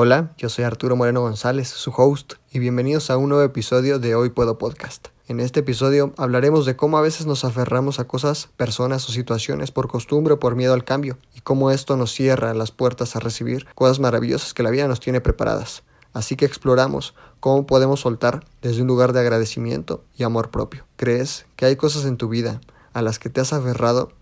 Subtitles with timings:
[0.00, 4.14] Hola, yo soy Arturo Moreno González, su host, y bienvenidos a un nuevo episodio de
[4.14, 5.08] Hoy Puedo Podcast.
[5.26, 9.72] En este episodio hablaremos de cómo a veces nos aferramos a cosas, personas o situaciones
[9.72, 13.18] por costumbre o por miedo al cambio, y cómo esto nos cierra las puertas a
[13.18, 15.82] recibir cosas maravillosas que la vida nos tiene preparadas.
[16.12, 20.86] Así que exploramos cómo podemos soltar desde un lugar de agradecimiento y amor propio.
[20.94, 22.60] ¿Crees que hay cosas en tu vida
[22.92, 24.12] a las que te has aferrado?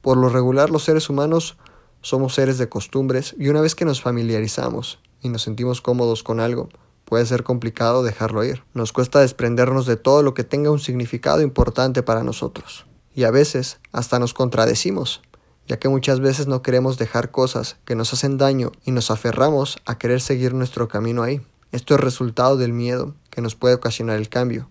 [0.00, 1.58] Por lo regular los seres humanos
[2.02, 6.40] somos seres de costumbres y una vez que nos familiarizamos y nos sentimos cómodos con
[6.40, 6.68] algo,
[7.04, 8.62] puede ser complicado dejarlo ir.
[8.74, 12.86] Nos cuesta desprendernos de todo lo que tenga un significado importante para nosotros.
[13.14, 15.22] Y a veces hasta nos contradecimos,
[15.68, 19.78] ya que muchas veces no queremos dejar cosas que nos hacen daño y nos aferramos
[19.86, 21.40] a querer seguir nuestro camino ahí.
[21.70, 24.68] Esto es resultado del miedo que nos puede ocasionar el cambio.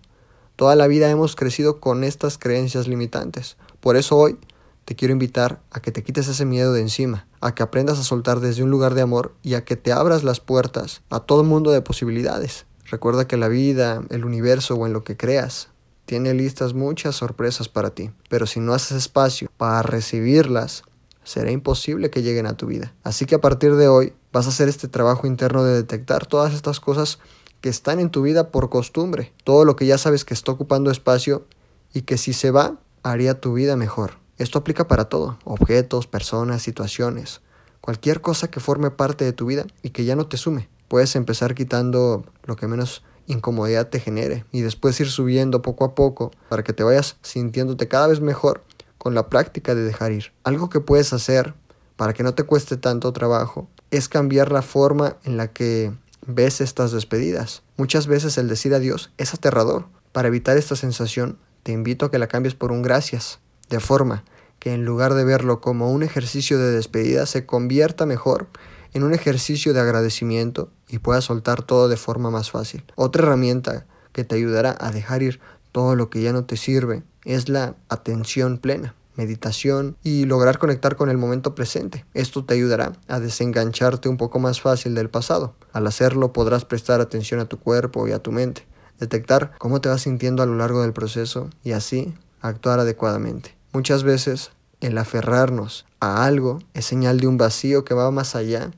[0.56, 3.56] Toda la vida hemos crecido con estas creencias limitantes.
[3.80, 4.38] Por eso hoy
[4.84, 8.04] te quiero invitar a que te quites ese miedo de encima, a que aprendas a
[8.04, 11.44] soltar desde un lugar de amor y a que te abras las puertas a todo
[11.44, 12.66] mundo de posibilidades.
[12.90, 15.68] Recuerda que la vida, el universo o en lo que creas
[16.04, 20.82] tiene listas muchas sorpresas para ti, pero si no haces espacio para recibirlas,
[21.24, 22.92] será imposible que lleguen a tu vida.
[23.04, 26.52] Así que a partir de hoy vas a hacer este trabajo interno de detectar todas
[26.52, 27.18] estas cosas
[27.60, 30.90] que están en tu vida por costumbre, todo lo que ya sabes que está ocupando
[30.90, 31.46] espacio
[31.94, 34.21] y que si se va, haría tu vida mejor.
[34.38, 37.40] Esto aplica para todo, objetos, personas, situaciones,
[37.80, 40.68] cualquier cosa que forme parte de tu vida y que ya no te sume.
[40.88, 45.94] Puedes empezar quitando lo que menos incomodidad te genere y después ir subiendo poco a
[45.94, 48.64] poco para que te vayas sintiéndote cada vez mejor
[48.98, 50.32] con la práctica de dejar ir.
[50.44, 51.54] Algo que puedes hacer
[51.96, 55.92] para que no te cueste tanto trabajo es cambiar la forma en la que
[56.26, 57.62] ves estas despedidas.
[57.76, 59.86] Muchas veces el decir adiós es aterrador.
[60.12, 63.40] Para evitar esta sensación, te invito a que la cambies por un gracias,
[63.72, 64.22] de forma
[64.58, 68.46] que en lugar de verlo como un ejercicio de despedida, se convierta mejor
[68.92, 72.84] en un ejercicio de agradecimiento y puedas soltar todo de forma más fácil.
[72.94, 75.40] Otra herramienta que te ayudará a dejar ir
[75.72, 80.96] todo lo que ya no te sirve es la atención plena meditación y lograr conectar
[80.96, 82.06] con el momento presente.
[82.14, 85.54] Esto te ayudará a desengancharte un poco más fácil del pasado.
[85.72, 88.66] Al hacerlo podrás prestar atención a tu cuerpo y a tu mente,
[88.98, 93.61] detectar cómo te vas sintiendo a lo largo del proceso y así actuar adecuadamente.
[93.72, 94.50] Muchas veces
[94.80, 98.70] el aferrarnos a algo es señal de un vacío que va más allá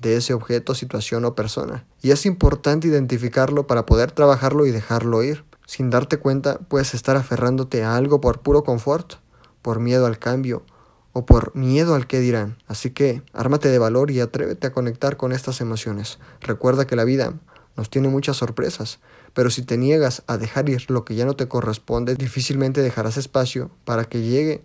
[0.00, 1.86] de ese objeto, situación o persona.
[2.02, 5.44] Y es importante identificarlo para poder trabajarlo y dejarlo ir.
[5.64, 9.14] Sin darte cuenta, puedes estar aferrándote a algo por puro confort,
[9.62, 10.64] por miedo al cambio
[11.12, 12.56] o por miedo al que dirán.
[12.66, 16.18] Así que ármate de valor y atrévete a conectar con estas emociones.
[16.40, 17.34] Recuerda que la vida
[17.76, 18.98] nos tiene muchas sorpresas,
[19.34, 23.16] pero si te niegas a dejar ir lo que ya no te corresponde, difícilmente dejarás
[23.16, 24.62] espacio para que llegue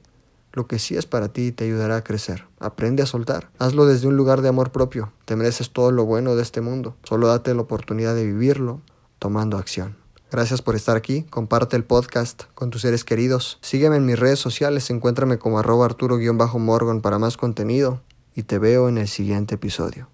[0.53, 2.45] lo que sí es para ti y te ayudará a crecer.
[2.59, 3.51] Aprende a soltar.
[3.59, 5.13] Hazlo desde un lugar de amor propio.
[5.25, 6.95] Te mereces todo lo bueno de este mundo.
[7.03, 8.81] Solo date la oportunidad de vivirlo
[9.19, 9.95] tomando acción.
[10.31, 11.23] Gracias por estar aquí.
[11.29, 13.59] Comparte el podcast con tus seres queridos.
[13.61, 14.89] Sígueme en mis redes sociales.
[14.89, 18.01] Encuéntrame como arroba arturo-morgan para más contenido.
[18.35, 20.09] Y te veo en el siguiente episodio.